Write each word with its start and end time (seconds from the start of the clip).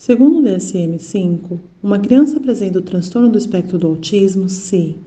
Segundo 0.00 0.38
o 0.38 0.42
DSM-5, 0.42 1.60
uma 1.82 1.98
criança 1.98 2.38
apresenta 2.38 2.78
o 2.78 2.82
transtorno 2.82 3.28
do 3.28 3.36
espectro 3.36 3.76
do 3.76 3.86
autismo 3.86 4.48
se 4.48 4.98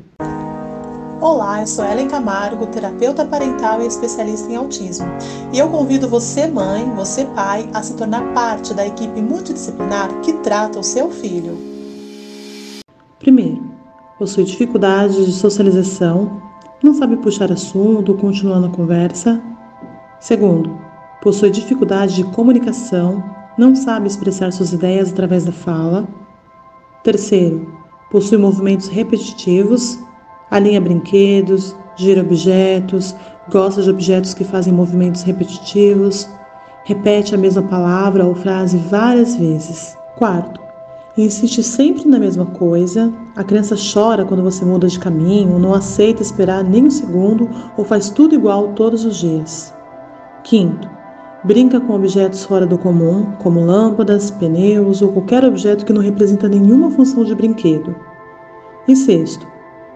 Olá, 1.20 1.62
eu 1.62 1.66
sou 1.66 1.84
Ellen 1.84 2.08
Camargo, 2.08 2.68
terapeuta 2.68 3.26
parental 3.26 3.82
e 3.82 3.88
especialista 3.88 4.52
em 4.52 4.56
autismo. 4.56 5.08
E 5.52 5.58
eu 5.58 5.68
convido 5.70 6.08
você, 6.08 6.46
mãe, 6.46 6.88
você, 6.96 7.26
pai, 7.26 7.68
a 7.74 7.82
se 7.82 7.96
tornar 7.96 8.36
parte 8.36 8.72
da 8.76 8.86
equipe 8.86 9.20
multidisciplinar 9.20 10.22
que 10.22 10.32
trata 10.34 10.78
o 10.78 10.84
seu 10.84 11.10
filho. 11.10 11.58
Primeiro, 13.18 13.64
possui 14.20 14.44
dificuldade 14.44 15.26
de 15.26 15.32
socialização, 15.32 16.40
não 16.84 16.94
sabe 16.94 17.18
puxar 17.18 17.52
assunto, 17.52 18.14
continuando 18.14 18.68
a 18.68 18.70
conversa. 18.70 19.42
Segundo, 20.20 20.70
possui 21.20 21.50
dificuldade 21.50 22.14
de 22.14 22.24
comunicação, 22.26 23.42
não 23.58 23.76
sabe 23.76 24.08
expressar 24.08 24.52
suas 24.52 24.74
ideias 24.74 25.12
através 25.12 25.46
da 25.46 25.52
fala. 25.52 26.08
Terceiro, 27.04 27.68
possui 28.10 28.38
movimentos 28.38 28.88
repetitivos, 28.88 30.00
alinha 30.50 30.82
brinquedos, 30.82 31.76
gira 31.96 32.22
objetos, 32.22 33.16
gosta 33.50 33.82
de 33.82 33.90
objetos 33.90 34.34
que 34.34 34.44
fazem 34.44 34.74
movimentos 34.74 35.22
repetitivos, 35.24 36.28
repete 36.86 37.36
a 37.36 37.38
mesma 37.38 37.62
palavra 37.64 38.26
ou 38.26 38.36
frase 38.36 38.78
várias 38.78 39.36
vezes. 39.36 39.98
Quarto, 40.18 40.60
insiste 41.18 41.62
sempre 41.62 42.08
na 42.08 42.20
mesma 42.20 42.46
coisa, 42.46 43.14
a 43.36 43.44
criança 43.44 43.76
chora 43.76 44.26
quando 44.26 44.44
você 44.44 44.64
muda 44.66 44.88
de 44.88 45.00
caminho, 45.00 45.60
não 45.60 45.74
aceita 45.74 46.22
esperar 46.22 46.64
nem 46.64 46.86
um 46.86 46.92
segundo 46.92 47.50
ou 47.78 47.86
faz 47.86 48.10
tudo 48.10 48.36
igual 48.36 48.70
todos 48.70 49.06
os 49.06 49.18
dias. 49.18 49.74
Quinto, 50.44 50.90
brinca 51.44 51.80
com 51.80 51.94
objetos 51.94 52.46
fora 52.46 52.66
do 52.66 52.78
comum, 52.78 53.34
como 53.40 53.66
lâmpadas, 53.66 54.32
pneus 54.32 55.02
ou 55.02 55.12
qualquer 55.12 55.44
objeto 55.44 55.86
que 55.86 55.94
não 55.94 56.02
representa 56.02 56.48
nenhuma 56.48 56.90
função 56.92 57.24
de 57.24 57.36
brinquedo. 57.36 57.96
E 58.88 58.96
sexto, 58.96 59.46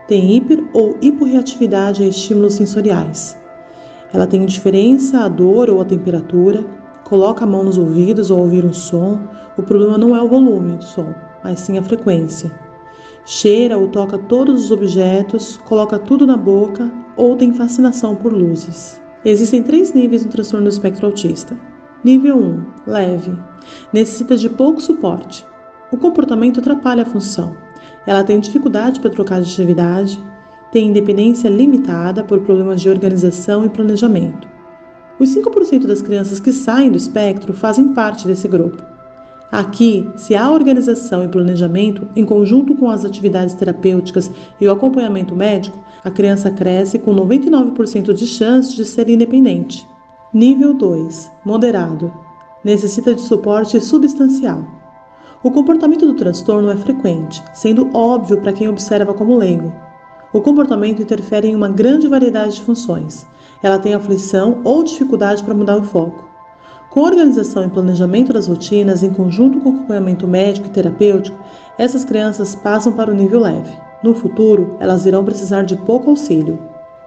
tem 0.08 0.36
hiper 0.36 0.64
ou 0.73 0.98
hiporreatividade 1.02 2.04
a 2.04 2.08
estímulos 2.08 2.56
sensoriais. 2.56 3.38
Ela 4.14 4.28
tem 4.28 4.44
indiferença 4.44 5.20
à 5.20 5.28
dor 5.28 5.70
ou 5.70 5.81
à 5.81 5.86
temperatura, 5.86 6.66
coloca 7.04 7.44
a 7.44 7.48
mão 7.48 7.64
nos 7.64 7.78
ouvidos 7.78 8.32
ao 8.32 8.39
ouvir 8.39 8.66
um 8.66 8.73
som. 8.73 9.20
O 9.58 9.64
problema 9.64 9.98
não 9.98 10.16
é 10.16 10.22
o 10.22 10.30
volume 10.30 10.78
do 10.78 10.84
som, 10.84 11.14
mas 11.44 11.61
sim 11.61 11.78
a 11.78 11.84
frequência. 11.84 12.52
Cheira 13.26 13.78
ou 13.78 13.89
toca 13.89 14.17
todos 14.17 14.66
os 14.66 14.72
objetos, 14.72 15.58
coloca 15.58 16.00
tudo 16.00 16.26
na 16.26 16.38
boca 16.38 16.89
ou 17.17 17.36
tem 17.36 17.52
fascinação 17.52 18.16
por 18.16 18.32
luzes. 18.32 19.02
Existem 19.26 19.64
três 19.64 19.94
níveis 19.94 20.23
no 20.23 20.32
transtorno 20.32 20.66
do 20.66 20.72
espectro 20.72 21.08
autista. 21.08 21.60
Nível 22.04 22.38
1, 22.38 22.66
leve, 22.88 23.38
necessita 23.92 24.38
de 24.38 24.50
pouco 24.50 24.82
suporte. 24.82 25.46
O 25.92 25.98
comportamento 25.98 26.60
atrapalha 26.60 27.04
a 27.04 27.06
função. 27.06 27.58
Ela 28.06 28.23
tem 28.23 28.40
dificuldade 28.40 29.00
para 29.00 29.10
trocar 29.10 29.42
de 29.42 29.52
atividade, 29.52 30.20
tem 30.72 30.90
independência 30.90 31.50
limitada 31.50 32.23
por 32.23 32.42
problemas 32.42 32.82
de 32.82 32.90
organização 32.90 33.66
e 33.66 33.70
planejamento. 33.70 34.48
Os 35.20 35.36
5% 35.36 35.88
das 35.88 36.02
crianças 36.02 36.40
que 36.40 36.54
saem 36.54 36.92
do 36.92 36.98
espectro 36.98 37.54
fazem 37.54 37.94
parte 37.94 38.28
desse 38.28 38.48
grupo. 38.48 38.97
Aqui, 39.52 40.09
se 40.17 40.36
há 40.36 40.52
organização 40.52 41.23
e 41.23 41.28
planejamento, 41.28 42.08
em 42.16 42.26
conjunto 42.26 42.76
com 42.76 42.90
as 42.90 43.06
atividades 43.06 43.56
terapêuticas 43.56 44.30
e 44.59 44.67
o 44.67 44.72
acompanhamento 44.72 45.36
médico, 45.36 45.81
a 46.04 46.12
criança 46.12 46.52
cresce 46.52 47.00
com 47.00 47.16
99% 47.16 48.14
de 48.14 48.28
chance 48.28 48.76
de 48.76 48.84
ser 48.84 49.09
independente. 49.09 49.88
Nível 50.34 50.73
2 50.73 51.31
Moderado 51.45 52.14
necessita 52.64 53.16
de 53.16 53.22
suporte 53.22 53.80
substancial. 53.80 54.66
O 55.42 55.52
comportamento 55.52 56.06
do 56.06 56.16
transtorno 56.16 56.70
é 56.70 56.76
frequente, 56.76 57.42
sendo 57.54 57.89
óbvio 57.95 58.42
para 58.42 58.52
quem 58.52 58.67
observa 58.67 59.14
como 59.14 59.38
leigo. 59.38 59.73
O 60.34 60.42
comportamento 60.42 61.02
interfere 61.02 61.48
em 61.48 61.56
uma 61.56 61.70
grande 61.70 62.08
variedade 62.08 62.56
de 62.56 62.61
funções. 62.61 63.26
Ela 63.64 63.80
tem 63.80 63.93
aflição 63.93 64.60
ou 64.66 64.83
dificuldade 64.83 65.42
para 65.43 65.54
mudar 65.54 65.77
o 65.77 65.83
foco. 65.83 66.27
Com 66.98 67.04
organização 67.04 67.64
e 67.64 67.70
planejamento 67.70 68.34
das 68.34 68.48
rotinas, 68.48 69.04
em 69.04 69.14
conjunto 69.14 69.60
com 69.60 69.70
acompanhamento 69.70 70.28
médico 70.28 70.66
e 70.66 70.72
terapêutico, 70.72 71.38
essas 71.78 72.04
crianças 72.04 72.56
passam 72.56 72.92
para 72.92 73.12
o 73.12 73.14
nível 73.14 73.40
leve. 73.40 73.70
No 74.02 74.16
futuro, 74.16 74.76
elas 74.80 75.06
irão 75.06 75.24
precisar 75.24 75.62
de 75.62 75.78
pouco 75.78 76.10
auxílio. 76.10 76.58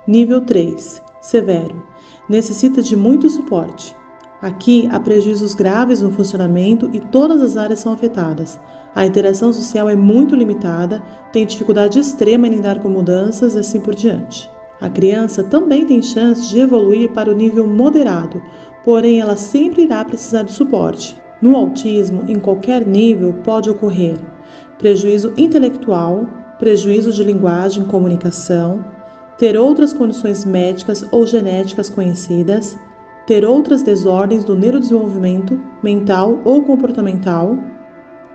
Nível 0.07 0.43
3 0.43 1.03
Severo 1.21 1.85
necessita 2.29 2.81
de 2.81 2.95
muito 2.95 3.29
suporte. 3.29 3.93
Aqui 4.41 4.89
há 4.93 5.01
prejuízos 5.01 5.57
graves 5.57 6.01
no 6.01 6.13
funcionamento 6.13 6.89
e 6.93 7.01
todas 7.01 7.43
as 7.43 7.57
áreas 7.57 7.81
são 7.81 7.93
afetadas. 7.93 8.61
A 8.95 9.05
interação 9.05 9.53
social 9.53 9.91
é 9.91 9.97
muito 9.97 10.37
limitada, 10.37 11.03
tem 11.33 11.45
dificuldade 11.45 11.99
extrema 11.99 12.47
em 12.47 12.51
lidar 12.53 12.79
com 12.79 12.89
mudanças 12.89 13.57
e 13.57 13.59
assim 13.59 13.81
por 13.81 13.97
diante. 13.97 14.49
A 14.81 14.89
criança 14.89 15.45
também 15.45 15.85
tem 15.85 16.01
chance 16.01 16.49
de 16.49 16.61
evoluir 16.61 17.11
para 17.11 17.31
o 17.31 17.35
nível 17.35 17.67
moderado, 17.67 18.41
porém 18.85 19.21
ela 19.21 19.37
sempre 19.37 19.83
irá 19.83 20.05
precisar 20.05 20.43
de 20.43 20.53
suporte. 20.53 21.21
No 21.41 21.57
autismo, 21.57 22.25
em 22.29 22.39
qualquer 22.39 22.87
nível, 22.87 23.33
pode 23.45 23.71
ocorrer 23.71 24.17
prejuízo 24.81 25.35
intelectual, 25.37 26.27
prejuízo 26.59 27.13
de 27.13 27.23
linguagem 27.23 27.83
e 27.83 27.87
comunicação, 27.87 28.83
ter 29.37 29.57
outras 29.57 29.93
condições 29.93 30.45
médicas 30.45 31.07
ou 31.13 31.27
genéticas 31.27 31.91
conhecidas, 31.91 32.79
ter 33.27 33.45
outras 33.45 33.83
desordens 33.83 34.43
do 34.43 34.57
neurodesenvolvimento 34.57 35.61
mental 35.83 36.41
ou 36.45 36.63
comportamental, 36.63 37.59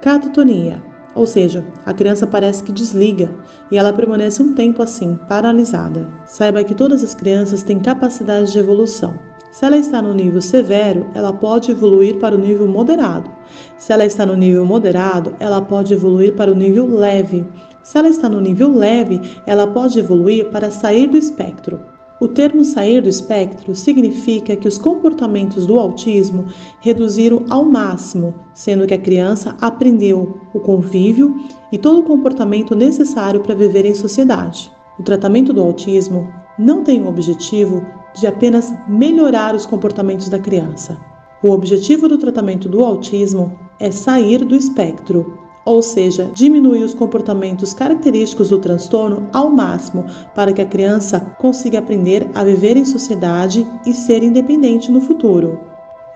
catatonia, 0.01 0.81
ou 1.15 1.25
seja, 1.25 1.65
a 1.85 1.93
criança 1.93 2.27
parece 2.27 2.61
que 2.63 2.71
desliga 2.71 3.33
e 3.71 3.77
ela 3.77 3.91
permanece 3.91 4.43
um 4.43 4.53
tempo 4.53 4.83
assim, 4.83 5.19
paralisada. 5.27 6.07
Saiba 6.27 6.63
que 6.63 6.75
todas 6.75 7.03
as 7.03 7.15
crianças 7.15 7.63
têm 7.63 7.79
capacidade 7.79 8.51
de 8.51 8.59
evolução. 8.59 9.17
Se 9.55 9.63
ela 9.63 9.77
está 9.77 10.01
no 10.01 10.13
nível 10.13 10.41
severo, 10.41 11.07
ela 11.13 11.31
pode 11.31 11.71
evoluir 11.71 12.19
para 12.19 12.35
o 12.35 12.37
nível 12.37 12.67
moderado. 12.67 13.31
Se 13.77 13.93
ela 13.93 14.05
está 14.05 14.25
no 14.25 14.35
nível 14.35 14.65
moderado, 14.65 15.33
ela 15.39 15.61
pode 15.61 15.93
evoluir 15.93 16.35
para 16.35 16.51
o 16.51 16.55
nível 16.55 16.93
leve. 16.93 17.45
Se 17.81 17.97
ela 17.97 18.09
está 18.09 18.27
no 18.27 18.41
nível 18.41 18.75
leve, 18.75 19.21
ela 19.47 19.65
pode 19.65 19.97
evoluir 19.97 20.49
para 20.49 20.69
sair 20.69 21.07
do 21.07 21.15
espectro. 21.15 21.79
O 22.19 22.27
termo 22.27 22.65
sair 22.65 23.01
do 23.01 23.07
espectro 23.07 23.73
significa 23.73 24.57
que 24.57 24.67
os 24.67 24.77
comportamentos 24.77 25.65
do 25.65 25.79
autismo 25.79 26.47
reduziram 26.81 27.45
ao 27.49 27.63
máximo, 27.63 28.35
sendo 28.53 28.85
que 28.85 28.93
a 28.93 28.99
criança 28.99 29.55
aprendeu 29.61 30.37
o 30.53 30.59
convívio 30.59 31.33
e 31.71 31.77
todo 31.77 32.01
o 32.01 32.03
comportamento 32.03 32.75
necessário 32.75 33.39
para 33.39 33.55
viver 33.55 33.85
em 33.85 33.95
sociedade. 33.95 34.69
O 34.99 35.03
tratamento 35.03 35.53
do 35.53 35.61
autismo 35.61 36.29
não 36.59 36.83
tem 36.83 37.01
o 37.01 37.07
objetivo 37.07 37.81
de 38.15 38.27
apenas 38.27 38.73
melhorar 38.87 39.55
os 39.55 39.65
comportamentos 39.65 40.29
da 40.29 40.39
criança. 40.39 40.97
O 41.43 41.51
objetivo 41.51 42.07
do 42.07 42.17
tratamento 42.17 42.67
do 42.67 42.83
autismo 42.83 43.59
é 43.79 43.91
sair 43.91 44.43
do 44.43 44.55
espectro 44.55 45.45
ou 45.65 45.81
seja, 45.81 46.29
diminuir 46.31 46.83
os 46.83 46.93
comportamentos 46.93 47.73
característicos 47.73 48.49
do 48.49 48.59
transtorno 48.59 49.27
ao 49.33 49.49
máximo 49.49 50.05
para 50.35 50.53
que 50.53 50.61
a 50.61 50.65
criança 50.65 51.19
consiga 51.39 51.79
aprender 51.79 52.29
a 52.35 52.43
viver 52.43 52.77
em 52.77 52.85
sociedade 52.85 53.67
e 53.85 53.91
ser 53.91 54.21
independente 54.21 54.91
no 54.91 55.01
futuro. 55.01 55.59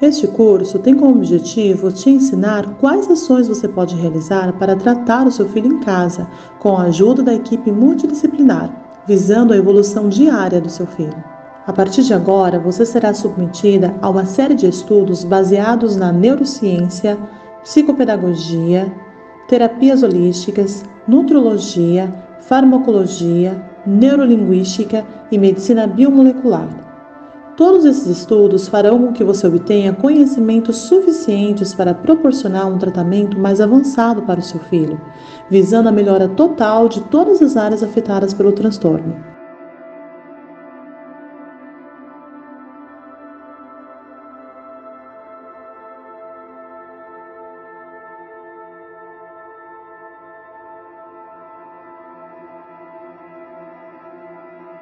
Este 0.02 0.28
curso 0.28 0.80
tem 0.80 0.96
como 0.96 1.16
objetivo 1.16 1.92
te 1.92 2.10
ensinar 2.10 2.78
quais 2.80 3.10
ações 3.10 3.50
você 3.50 3.68
pode 3.68 3.96
realizar 3.96 4.54
para 4.54 4.76
tratar 4.76 5.28
o 5.28 5.32
seu 5.32 5.50
filho 5.50 5.74
em 5.74 5.80
casa, 5.80 6.30
com 6.60 6.78
a 6.78 6.84
ajuda 6.84 7.22
da 7.22 7.34
equipe 7.34 7.70
multidisciplinar, 7.70 9.02
visando 9.06 9.52
a 9.52 9.58
evolução 9.58 10.08
diária 10.08 10.62
do 10.62 10.70
seu 10.70 10.88
filho. 10.88 11.39
A 11.70 11.72
partir 11.72 12.02
de 12.02 12.16
agora, 12.16 12.58
você 12.58 12.84
será 12.84 13.14
submetida 13.14 13.94
a 14.02 14.10
uma 14.10 14.26
série 14.26 14.56
de 14.56 14.66
estudos 14.66 15.24
baseados 15.24 15.96
na 15.96 16.12
neurociência, 16.12 17.16
psicopedagogia, 17.62 18.92
terapias 19.48 20.02
holísticas, 20.02 20.84
nutrologia, 21.08 22.12
farmacologia, 22.40 23.64
neurolinguística 23.86 25.06
e 25.32 25.38
medicina 25.38 25.86
biomolecular. 25.86 26.68
Todos 27.56 27.86
esses 27.86 28.08
estudos 28.08 28.68
farão 28.68 29.06
com 29.06 29.14
que 29.14 29.24
você 29.24 29.46
obtenha 29.46 29.94
conhecimentos 29.94 30.76
suficientes 30.76 31.72
para 31.72 31.94
proporcionar 31.94 32.68
um 32.68 32.80
tratamento 32.80 33.38
mais 33.38 33.62
avançado 33.62 34.24
para 34.24 34.40
o 34.40 34.44
seu 34.44 34.60
filho, 34.60 35.00
visando 35.52 35.88
a 35.88 35.92
melhora 35.92 36.28
total 36.30 36.90
de 36.90 37.00
todas 37.02 37.44
as 37.44 37.56
áreas 37.56 37.84
afetadas 37.84 38.34
pelo 38.34 38.54
transtorno. 38.54 39.39